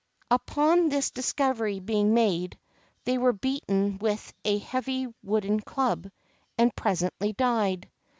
Upon 0.31 0.89
this 0.89 1.11
discovery 1.11 1.79
being 1.79 2.15
made, 2.15 2.57
they 3.03 3.19
were 3.19 3.33
beaten 3.33 3.99
with 3.99 4.33
a 4.43 4.57
heavy 4.57 5.13
wooden 5.21 5.59
club, 5.59 6.09
and 6.57 6.75
presently 6.75 7.33
died. 7.33 7.87